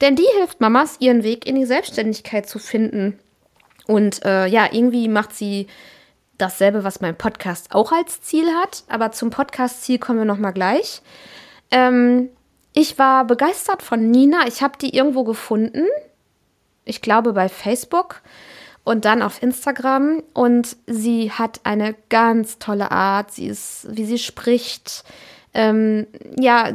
[0.00, 3.18] Denn die hilft Mamas, ihren Weg in die Selbstständigkeit zu finden.
[3.86, 5.66] Und äh, ja, irgendwie macht sie
[6.36, 8.84] dasselbe, was mein Podcast auch als Ziel hat.
[8.88, 11.02] Aber zum Podcast-Ziel kommen wir nochmal gleich.
[11.70, 12.28] Ähm,
[12.72, 14.46] ich war begeistert von Nina.
[14.46, 15.84] Ich habe die irgendwo gefunden.
[16.84, 18.22] Ich glaube bei Facebook
[18.84, 20.22] und dann auf Instagram.
[20.32, 23.32] Und sie hat eine ganz tolle Art.
[23.32, 25.04] Sie ist, wie sie spricht
[25.54, 26.06] ähm,
[26.38, 26.70] ja,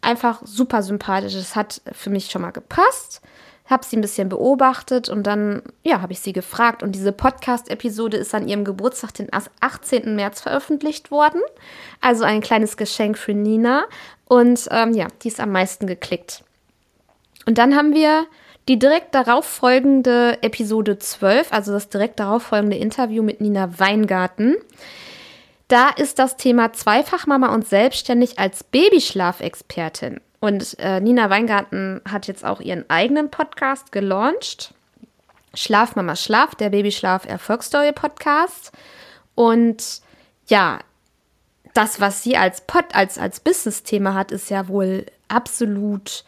[0.00, 1.34] einfach super sympathisch.
[1.34, 3.22] Es hat für mich schon mal gepasst.
[3.66, 6.82] Habe sie ein bisschen beobachtet und dann, ja, habe ich sie gefragt.
[6.82, 9.28] Und diese Podcast-Episode ist an ihrem Geburtstag, den
[9.60, 10.14] 18.
[10.14, 11.40] März, veröffentlicht worden.
[12.00, 13.84] Also ein kleines Geschenk für Nina.
[14.26, 16.44] Und ähm, ja, die ist am meisten geklickt.
[17.46, 18.26] Und dann haben wir
[18.68, 24.56] die direkt darauf folgende Episode 12, also das direkt darauf folgende Interview mit Nina Weingarten.
[25.72, 30.20] Da ist das Thema Zweifachmama und selbstständig als Babyschlafexpertin.
[30.38, 34.74] Und äh, Nina Weingarten hat jetzt auch ihren eigenen Podcast gelauncht.
[35.54, 38.72] Schlafmama Schlaf, der Babyschlaf Erfolgsstory Podcast.
[39.34, 40.02] Und
[40.46, 40.80] ja,
[41.72, 46.24] das, was sie als Pod, als, als Business-Thema hat, ist ja wohl absolut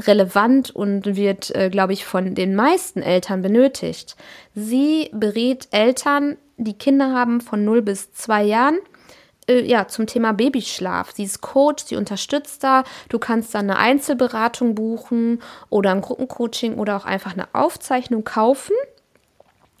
[0.00, 4.14] relevant und wird, äh, glaube ich, von den meisten Eltern benötigt.
[4.54, 8.78] Sie berät Eltern die Kinder haben von 0 bis 2 Jahren.
[9.48, 11.12] Äh, ja, zum Thema Babyschlaf.
[11.12, 12.84] Sie ist Coach, sie unterstützt da.
[13.08, 15.40] Du kannst dann eine Einzelberatung buchen
[15.70, 18.74] oder ein Gruppencoaching oder auch einfach eine Aufzeichnung kaufen.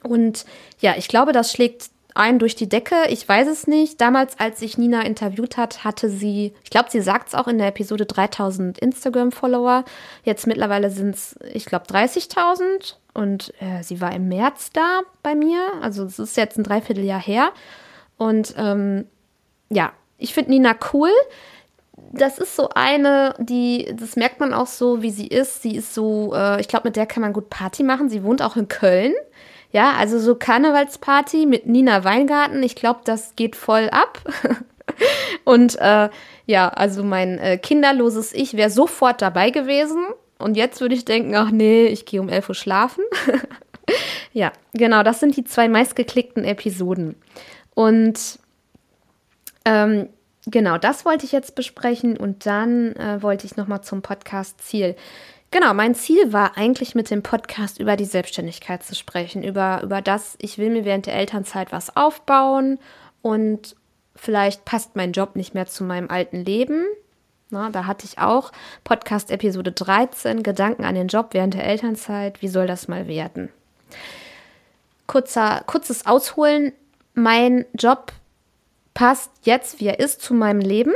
[0.02, 0.44] Und
[0.80, 2.94] ja, ich glaube, das schlägt ein durch die Decke.
[3.08, 4.00] Ich weiß es nicht.
[4.00, 7.58] Damals, als ich Nina interviewt hat, hatte sie, ich glaube, sie sagt es auch in
[7.58, 9.84] der Episode 3000 Instagram-Follower.
[10.24, 12.94] Jetzt mittlerweile sind es, ich glaube, 30.000.
[13.16, 15.58] Und äh, sie war im März da bei mir.
[15.80, 17.50] Also es ist jetzt ein Dreivierteljahr her.
[18.18, 19.06] Und ähm,
[19.70, 21.10] ja, ich finde Nina cool.
[22.12, 25.62] Das ist so eine, die, das merkt man auch so, wie sie ist.
[25.62, 28.10] Sie ist so, äh, ich glaube, mit der kann man gut Party machen.
[28.10, 29.14] Sie wohnt auch in Köln.
[29.72, 34.20] Ja, also so Karnevalsparty mit Nina Weingarten, ich glaube, das geht voll ab.
[35.44, 36.10] und äh,
[36.44, 40.04] ja, also mein äh, kinderloses Ich wäre sofort dabei gewesen.
[40.38, 43.04] Und jetzt würde ich denken, ach nee, ich gehe um 11 Uhr schlafen.
[44.32, 47.16] ja, genau, das sind die zwei meistgeklickten Episoden.
[47.74, 48.38] Und
[49.64, 50.08] ähm,
[50.46, 54.96] genau, das wollte ich jetzt besprechen und dann äh, wollte ich nochmal zum Podcast-Ziel.
[55.50, 60.02] Genau, mein Ziel war eigentlich mit dem Podcast über die Selbstständigkeit zu sprechen, über, über
[60.02, 62.78] das, ich will mir während der Elternzeit was aufbauen
[63.22, 63.76] und
[64.14, 66.84] vielleicht passt mein Job nicht mehr zu meinem alten Leben.
[67.56, 68.52] Na, da hatte ich auch
[68.84, 73.50] Podcast Episode 13, Gedanken an den Job während der Elternzeit, wie soll das mal werden?
[75.06, 76.72] Kurzer, kurzes Ausholen,
[77.14, 78.12] mein Job
[78.92, 80.92] passt jetzt, wie er ist, zu meinem Leben.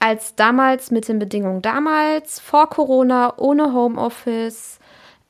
[0.00, 4.79] Als damals mit den Bedingungen damals, vor Corona, ohne Homeoffice,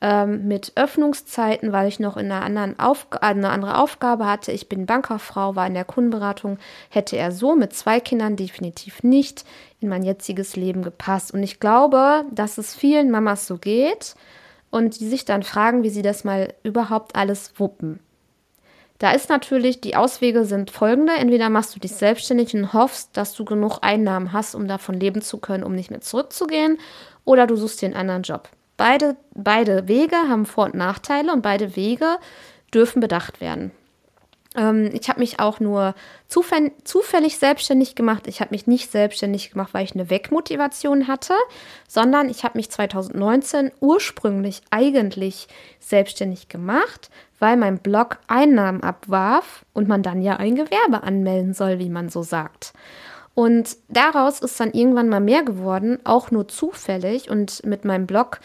[0.01, 4.51] ähm, mit Öffnungszeiten, weil ich noch in einer anderen Aufg eine andere Aufgabe hatte.
[4.51, 6.57] Ich bin Bankerfrau, war in der Kundenberatung,
[6.89, 9.45] hätte er so mit zwei Kindern definitiv nicht
[9.79, 11.33] in mein jetziges Leben gepasst.
[11.33, 14.15] Und ich glaube, dass es vielen Mamas so geht
[14.71, 17.99] und die sich dann fragen, wie sie das mal überhaupt alles wuppen.
[18.97, 21.13] Da ist natürlich, die Auswege sind folgende.
[21.13, 25.23] Entweder machst du dich selbstständig und hoffst, dass du genug Einnahmen hast, um davon leben
[25.23, 26.77] zu können, um nicht mehr zurückzugehen,
[27.25, 28.49] oder du suchst dir einen anderen Job.
[28.81, 32.17] Beide, beide Wege haben Vor- und Nachteile und beide Wege
[32.73, 33.69] dürfen bedacht werden.
[34.55, 35.93] Ähm, ich habe mich auch nur
[36.27, 38.25] zufällig, zufällig selbstständig gemacht.
[38.25, 41.35] Ich habe mich nicht selbstständig gemacht, weil ich eine Wegmotivation hatte,
[41.87, 45.47] sondern ich habe mich 2019 ursprünglich eigentlich
[45.79, 51.77] selbstständig gemacht, weil mein Blog Einnahmen abwarf und man dann ja ein Gewerbe anmelden soll,
[51.77, 52.73] wie man so sagt.
[53.33, 57.29] Und daraus ist dann irgendwann mal mehr geworden, auch nur zufällig.
[57.29, 58.39] Und mit meinem Blog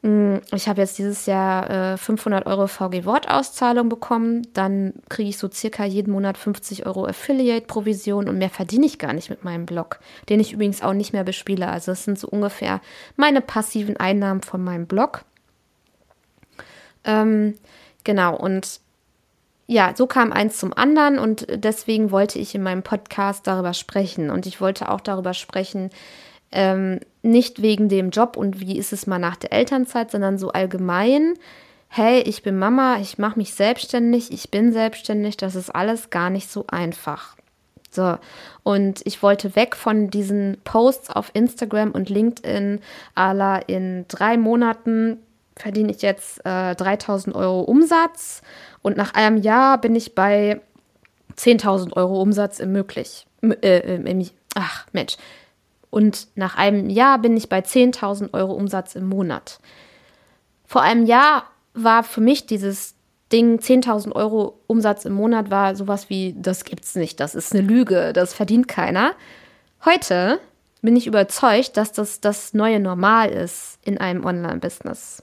[0.00, 4.46] ich habe jetzt dieses Jahr äh, 500 Euro VG-Wort-Auszahlung bekommen.
[4.54, 9.12] Dann kriege ich so circa jeden Monat 50 Euro Affiliate-Provision und mehr verdiene ich gar
[9.12, 11.68] nicht mit meinem Blog, den ich übrigens auch nicht mehr bespiele.
[11.68, 12.80] Also das sind so ungefähr
[13.16, 15.24] meine passiven Einnahmen von meinem Blog.
[17.04, 17.54] Ähm,
[18.04, 18.80] genau, und
[19.66, 24.30] ja, so kam eins zum anderen und deswegen wollte ich in meinem Podcast darüber sprechen.
[24.30, 25.90] Und ich wollte auch darüber sprechen,
[26.52, 30.50] ähm, nicht wegen dem Job und wie ist es mal nach der Elternzeit, sondern so
[30.50, 31.34] allgemein,
[31.88, 36.30] hey, ich bin Mama, ich mache mich selbstständig, ich bin selbstständig, das ist alles gar
[36.30, 37.36] nicht so einfach.
[37.90, 38.18] So,
[38.62, 42.80] und ich wollte weg von diesen Posts auf Instagram und LinkedIn,
[43.14, 45.18] ala in drei Monaten
[45.56, 48.42] verdiene ich jetzt äh, 3000 Euro Umsatz
[48.82, 50.60] und nach einem Jahr bin ich bei
[51.36, 53.26] 10.000 Euro Umsatz im möglich.
[53.42, 55.16] Äh, im, ach, Mensch,
[55.90, 59.58] und nach einem Jahr bin ich bei 10.000 Euro Umsatz im Monat.
[60.64, 62.94] Vor einem Jahr war für mich dieses
[63.32, 67.62] Ding 10.000 Euro Umsatz im Monat war sowas wie, das gibt's nicht, das ist eine
[67.62, 69.12] Lüge, das verdient keiner.
[69.84, 70.40] Heute
[70.80, 75.22] bin ich überzeugt, dass das das neue Normal ist in einem Online-Business.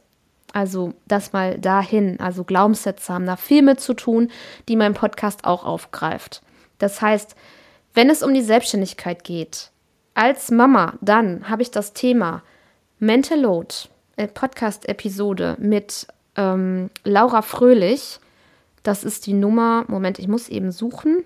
[0.53, 2.19] Also das mal dahin.
[2.19, 4.31] Also Glaubenssätze haben da viel mit zu tun,
[4.69, 6.41] die mein Podcast auch aufgreift.
[6.77, 7.35] Das heißt,
[7.93, 9.71] wenn es um die Selbstständigkeit geht,
[10.15, 12.41] als Mama, dann habe ich das Thema
[12.99, 13.75] Mental Load,
[14.15, 18.19] äh, Podcast-Episode mit ähm, Laura Fröhlich.
[18.81, 21.23] Das ist die Nummer, Moment, ich muss eben suchen.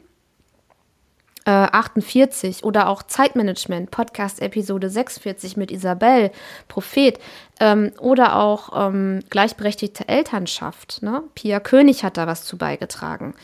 [1.46, 6.32] Äh, 48 oder auch Zeitmanagement, Podcast-Episode 46 mit Isabel,
[6.68, 7.20] Prophet.
[7.60, 11.04] Ähm, oder auch ähm, gleichberechtigte Elternschaft.
[11.04, 11.24] Ne?
[11.36, 13.36] Pia König hat da was zu beigetragen.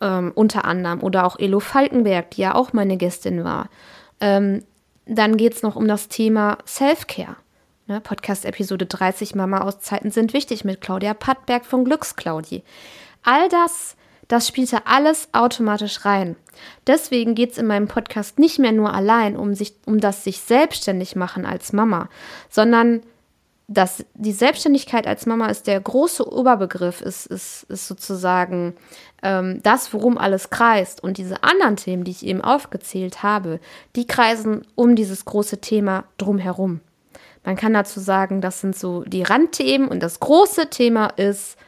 [0.00, 1.02] Ähm, unter anderem.
[1.02, 3.68] Oder auch Elo Falkenberg, die ja auch meine Gästin war.
[4.20, 4.64] Ähm,
[5.08, 7.36] dann geht es noch um das Thema Self-Care.
[7.86, 12.62] Ne, Podcast-Episode 30 Mama-Auszeiten sind wichtig mit Claudia Pattberg von Glücksclaudi.
[13.22, 13.96] All das,
[14.28, 16.36] das spielte alles automatisch rein.
[16.86, 20.40] Deswegen geht es in meinem Podcast nicht mehr nur allein um, sich, um das sich
[20.40, 22.10] selbstständig machen als Mama,
[22.50, 23.02] sondern
[23.70, 28.74] dass die Selbstständigkeit als Mama ist der große Oberbegriff, ist, ist, ist sozusagen
[29.22, 31.02] ähm, das, worum alles kreist.
[31.02, 33.60] Und diese anderen Themen, die ich eben aufgezählt habe,
[33.94, 36.80] die kreisen um dieses große Thema drumherum.
[37.44, 41.58] Man kann dazu sagen, das sind so die Randthemen und das große Thema ist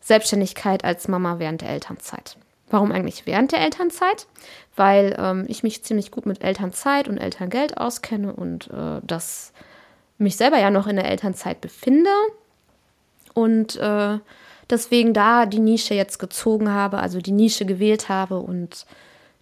[0.00, 2.36] Selbstständigkeit als Mama während der Elternzeit.
[2.70, 4.28] Warum eigentlich während der Elternzeit?
[4.76, 9.52] Weil ähm, ich mich ziemlich gut mit Elternzeit und Elterngeld auskenne und äh, das
[10.22, 12.10] mich selber ja noch in der Elternzeit befinde
[13.34, 14.18] und äh,
[14.70, 18.86] deswegen da die Nische jetzt gezogen habe, also die Nische gewählt habe und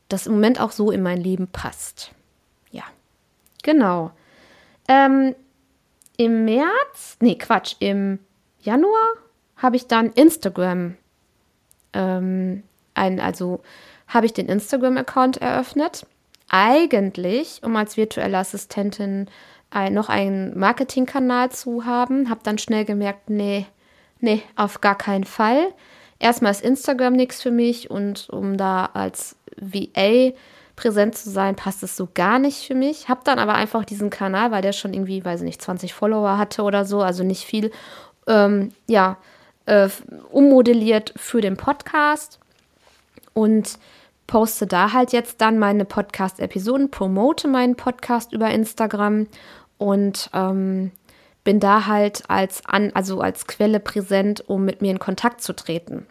[0.08, 2.12] das im Moment auch so in mein Leben passt.
[2.70, 2.84] Ja,
[3.62, 4.10] genau.
[4.88, 5.34] Ähm,
[6.16, 8.18] Im März, nee, Quatsch, im
[8.60, 9.14] Januar
[9.56, 10.96] habe ich dann Instagram
[11.92, 12.62] ähm,
[12.94, 13.62] ein, also
[14.08, 16.06] habe ich den Instagram-Account eröffnet.
[16.48, 19.28] Eigentlich, um als virtuelle Assistentin
[19.70, 22.28] ein, noch einen Marketingkanal zu haben.
[22.28, 23.66] Habe dann schnell gemerkt, nee,
[24.20, 25.68] nee, auf gar keinen Fall.
[26.18, 30.32] Erstmal ist Instagram nichts für mich und um da als VA
[30.76, 33.08] präsent zu sein, passt es so gar nicht für mich.
[33.08, 36.38] Habe dann aber einfach diesen Kanal, weil der schon irgendwie, weiß ich nicht, 20 Follower
[36.38, 37.70] hatte oder so, also nicht viel,
[38.26, 39.18] ähm, ja,
[39.66, 39.88] äh,
[40.30, 42.38] ummodelliert für den Podcast
[43.34, 43.78] und
[44.26, 49.26] poste da halt jetzt dann meine Podcast-Episoden, promote meinen Podcast über Instagram
[49.80, 50.92] und ähm,
[51.42, 55.54] bin da halt als an, also als Quelle präsent, um mit mir in Kontakt zu
[55.54, 56.06] treten.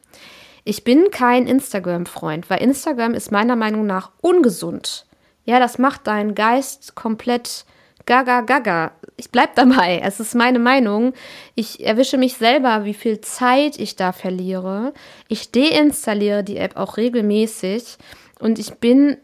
[0.64, 5.06] Ich bin kein Instagram-Freund, weil Instagram ist meiner Meinung nach ungesund.
[5.46, 7.66] Ja, das macht deinen Geist komplett
[8.08, 8.92] gaga gaga.
[9.18, 10.02] Ich bleib dabei.
[10.04, 11.14] Es ist meine Meinung.
[11.54, 14.94] Ich erwische mich selber, wie viel Zeit ich da verliere.
[15.28, 17.98] Ich deinstalliere die App auch regelmäßig
[18.40, 19.18] und ich bin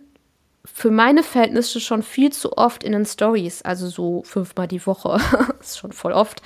[0.65, 5.19] für meine Verhältnisse schon viel zu oft in den Stories, also so fünfmal die Woche.
[5.59, 6.41] ist schon voll oft.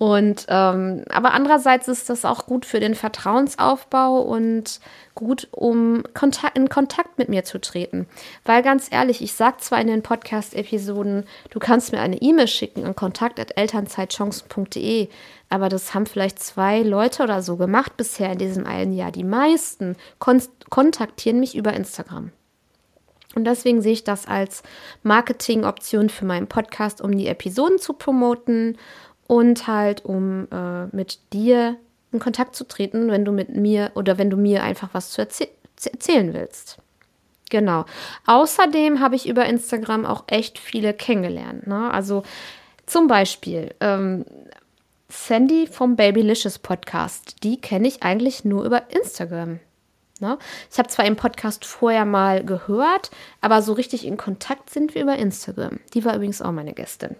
[0.00, 4.80] Und ähm, aber andererseits ist das auch gut für den Vertrauensaufbau und
[5.14, 8.06] gut, um Kontakt, in Kontakt mit mir zu treten.
[8.46, 12.86] Weil ganz ehrlich, ich sage zwar in den Podcast-Episoden, du kannst mir eine E-Mail schicken
[12.86, 15.10] an kontakt.elternzeitchancen.de,
[15.50, 19.12] aber das haben vielleicht zwei Leute oder so gemacht bisher in diesem einen Jahr.
[19.12, 22.32] Die meisten kon kontaktieren mich über Instagram.
[23.34, 24.62] Und deswegen sehe ich das als
[25.02, 28.76] Marketingoption für meinen Podcast, um die Episoden zu promoten
[29.26, 31.76] und halt um äh, mit dir
[32.12, 35.20] in Kontakt zu treten, wenn du mit mir oder wenn du mir einfach was zu,
[35.20, 35.48] erzäh
[35.84, 36.78] erzählen willst.
[37.48, 37.84] Genau.
[38.26, 41.66] Außerdem habe ich über Instagram auch echt viele kennengelernt.
[41.66, 41.90] Ne?
[41.90, 42.22] Also
[42.86, 44.24] zum Beispiel ähm,
[45.08, 47.42] Sandy vom Babylicious Podcast.
[47.42, 49.60] Die kenne ich eigentlich nur über Instagram.
[50.20, 50.38] Ne?
[50.70, 55.02] Ich habe zwar im Podcast vorher mal gehört, aber so richtig in Kontakt sind wir
[55.02, 55.80] über Instagram.
[55.94, 57.16] Die war übrigens auch meine Gästin.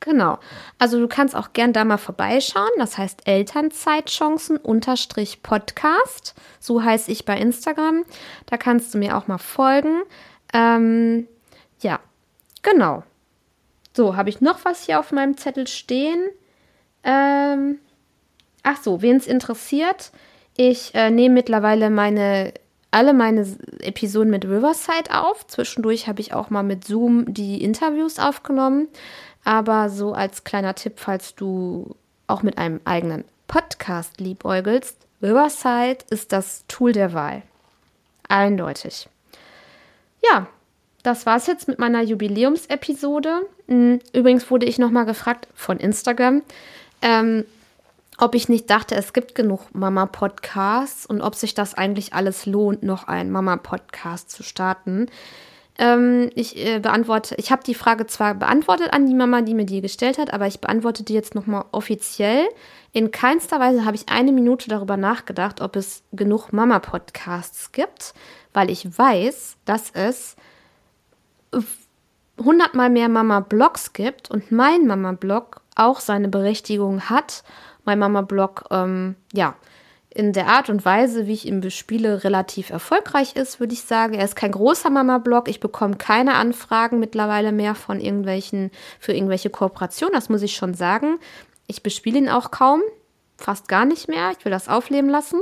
[0.00, 0.38] Genau.
[0.78, 2.70] Also du kannst auch gern da mal vorbeischauen.
[2.78, 6.34] Das heißt Elternzeitchancen unterstrich Podcast.
[6.60, 8.04] So heiße ich bei Instagram.
[8.46, 10.02] Da kannst du mir auch mal folgen.
[10.52, 11.26] Ähm,
[11.80, 11.98] ja,
[12.62, 13.02] genau.
[13.94, 16.28] So, habe ich noch was hier auf meinem Zettel stehen?
[17.02, 17.78] Ähm,
[18.62, 20.12] ach so, wen es interessiert,
[20.56, 22.52] ich äh, nehme mittlerweile meine
[22.90, 23.46] alle meine
[23.80, 25.46] Episoden mit Riverside auf.
[25.46, 28.88] Zwischendurch habe ich auch mal mit Zoom die Interviews aufgenommen.
[29.44, 31.94] Aber so als kleiner Tipp, falls du
[32.26, 37.42] auch mit einem eigenen Podcast liebäugelst, Riverside ist das Tool der Wahl.
[38.28, 39.08] Eindeutig.
[40.28, 40.46] Ja,
[41.02, 43.42] das war es jetzt mit meiner Jubiläumsepisode.
[43.68, 46.42] Hm, übrigens wurde ich nochmal gefragt von Instagram,
[47.02, 47.44] ähm,
[48.18, 52.82] ob ich nicht dachte, es gibt genug Mama-Podcasts und ob sich das eigentlich alles lohnt,
[52.82, 55.06] noch einen Mama-Podcast zu starten.
[55.78, 59.66] Ähm, ich äh, beantworte, ich habe die Frage zwar beantwortet an die Mama, die mir
[59.66, 62.46] die gestellt hat, aber ich beantworte die jetzt nochmal offiziell.
[62.92, 68.14] In keinster Weise habe ich eine Minute darüber nachgedacht, ob es genug Mama-Podcasts gibt,
[68.54, 70.36] weil ich weiß, dass es
[72.42, 77.44] hundertmal mehr Mama-Blogs gibt und mein Mama-Blog auch seine Berechtigung hat
[77.86, 79.54] mein Mama-Blog, ähm, ja,
[80.16, 84.14] in der Art und Weise, wie ich ihn bespiele, relativ erfolgreich ist, würde ich sagen.
[84.14, 85.46] Er ist kein großer Mama-Blog.
[85.46, 90.14] Ich bekomme keine Anfragen mittlerweile mehr von irgendwelchen, für irgendwelche Kooperationen.
[90.14, 91.18] Das muss ich schon sagen.
[91.66, 92.80] Ich bespiele ihn auch kaum,
[93.36, 94.30] fast gar nicht mehr.
[94.30, 95.40] Ich will das aufleben lassen.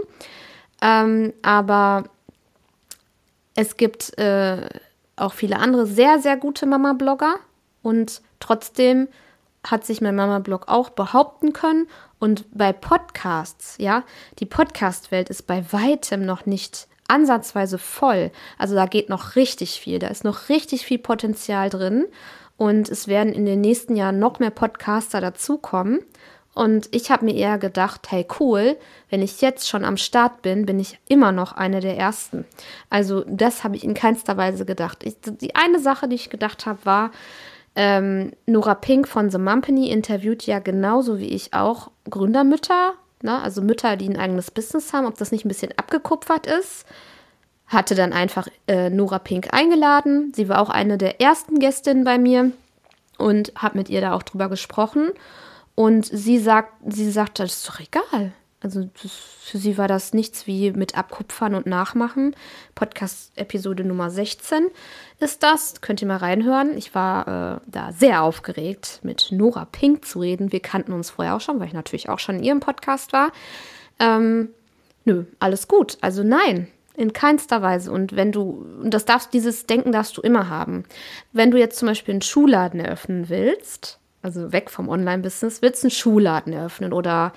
[0.82, 2.04] Ähm, aber
[3.54, 4.68] es gibt äh,
[5.14, 7.36] auch viele andere sehr, sehr gute Mama-Blogger
[7.82, 9.06] und trotzdem
[9.64, 11.88] hat sich mein Mama-Blog auch behaupten können.
[12.18, 14.04] Und bei Podcasts, ja,
[14.38, 18.30] die Podcast-Welt ist bei weitem noch nicht ansatzweise voll.
[18.58, 22.06] Also da geht noch richtig viel, da ist noch richtig viel Potenzial drin.
[22.56, 26.00] Und es werden in den nächsten Jahren noch mehr Podcaster dazukommen.
[26.54, 28.76] Und ich habe mir eher gedacht, hey cool,
[29.10, 32.44] wenn ich jetzt schon am Start bin, bin ich immer noch eine der Ersten.
[32.90, 35.02] Also das habe ich in keinster Weise gedacht.
[35.02, 37.10] Ich, die eine Sache, die ich gedacht habe, war,
[37.76, 43.40] ähm, Nora Pink von The Mumpany interviewt ja genauso wie ich auch Gründermütter, ne?
[43.40, 46.86] also Mütter, die ein eigenes Business haben, ob das nicht ein bisschen abgekupfert ist.
[47.66, 50.32] Hatte dann einfach äh, Nora Pink eingeladen.
[50.36, 52.52] Sie war auch eine der ersten Gästinnen bei mir
[53.18, 55.10] und habe mit ihr da auch drüber gesprochen.
[55.74, 58.32] Und sie sagt, sie sagt, das ist doch egal.
[58.64, 59.12] Also das,
[59.42, 62.34] für sie war das nichts wie mit Abkupfern und Nachmachen.
[62.74, 64.68] Podcast-Episode Nummer 16
[65.20, 65.82] ist das.
[65.82, 66.74] Könnt ihr mal reinhören.
[66.74, 70.50] Ich war äh, da sehr aufgeregt, mit Nora Pink zu reden.
[70.50, 73.32] Wir kannten uns vorher auch schon, weil ich natürlich auch schon in ihrem Podcast war.
[74.00, 74.48] Ähm,
[75.04, 75.98] nö, alles gut.
[76.00, 77.92] Also nein, in keinster Weise.
[77.92, 80.84] Und wenn du, und das darfst, dieses Denken darfst du immer haben.
[81.34, 85.88] Wenn du jetzt zum Beispiel einen Schuhladen eröffnen willst, also weg vom Online-Business, willst du
[85.88, 87.34] einen Schuhladen eröffnen oder,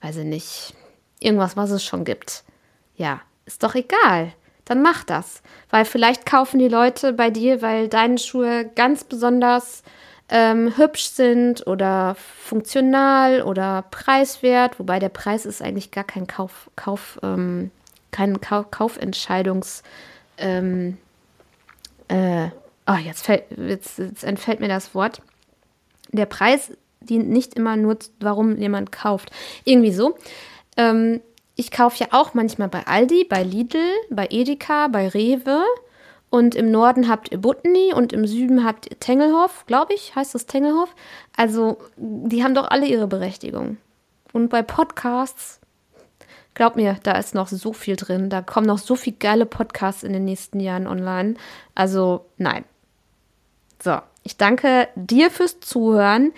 [0.00, 0.74] weiß ich nicht,
[1.20, 2.44] irgendwas, was es schon gibt.
[2.96, 4.32] Ja, ist doch egal.
[4.64, 5.42] Dann mach das.
[5.70, 9.82] Weil vielleicht kaufen die Leute bei dir, weil deine Schuhe ganz besonders
[10.28, 16.70] ähm, hübsch sind oder funktional oder preiswert, wobei der Preis ist eigentlich gar kein Kauf,
[16.76, 17.70] Kauf ähm,
[18.10, 19.82] kein Kau Kaufentscheidungs.
[20.36, 20.98] Ähm,
[22.08, 22.48] äh,
[22.86, 25.22] oh, jetzt, fällt, jetzt, jetzt entfällt mir das Wort.
[26.10, 26.72] Der Preis
[27.08, 29.30] dient nicht immer nur, warum jemand kauft.
[29.64, 30.16] Irgendwie so.
[30.76, 31.20] Ähm,
[31.56, 35.64] ich kaufe ja auch manchmal bei Aldi, bei Lidl, bei Edeka, bei Rewe.
[36.30, 40.34] Und im Norden habt ihr Butni und im Süden habt ihr Tengelhof, glaube ich, heißt
[40.34, 40.94] das Tengelhof.
[41.36, 43.78] Also, die haben doch alle ihre Berechtigung.
[44.32, 45.58] Und bei Podcasts,
[46.54, 48.30] glaub mir, da ist noch so viel drin.
[48.30, 51.34] Da kommen noch so viele geile Podcasts in den nächsten Jahren online.
[51.74, 52.64] Also, nein.
[53.82, 56.32] So, ich danke dir fürs Zuhören.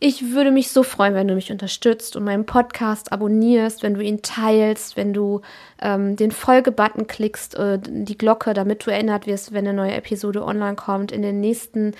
[0.00, 4.00] Ich würde mich so freuen, wenn du mich unterstützt und meinen Podcast abonnierst, wenn du
[4.00, 5.40] ihn teilst, wenn du
[5.82, 10.44] ähm, den Folge-Button klickst, äh, die Glocke, damit du erinnert wirst, wenn eine neue Episode
[10.44, 11.10] online kommt.
[11.10, 11.94] In den nächsten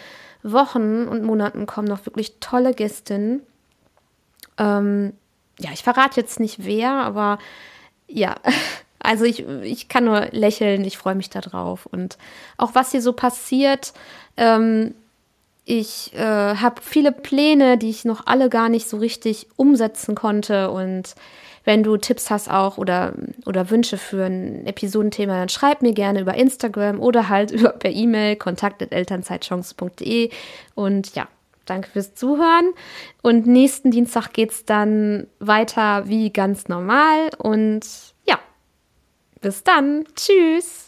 [0.44, 3.42] Wochen und Monaten kommen noch wirklich tolle Gästinnen.
[4.58, 5.12] Ähm,
[5.58, 7.40] ja, ich verrate jetzt nicht wer, aber
[8.06, 8.36] ja,
[9.00, 11.86] also ich, ich kann nur lächeln, ich freue mich darauf.
[11.86, 12.16] Und
[12.58, 13.92] auch was hier so passiert,
[14.36, 14.94] ähm,
[15.68, 16.18] ich äh,
[16.56, 20.70] habe viele Pläne, die ich noch alle gar nicht so richtig umsetzen konnte.
[20.70, 21.14] Und
[21.64, 23.12] wenn du Tipps hast auch oder,
[23.44, 27.90] oder Wünsche für ein Episodenthema, dann schreib mir gerne über Instagram oder halt über, per
[27.90, 30.30] E-Mail kontakt.elternzeitchance.de.
[30.74, 31.28] Und ja,
[31.66, 32.72] danke fürs Zuhören.
[33.20, 37.28] Und nächsten Dienstag geht es dann weiter wie ganz normal.
[37.36, 37.82] Und
[38.24, 38.38] ja,
[39.42, 40.06] bis dann.
[40.16, 40.87] Tschüss.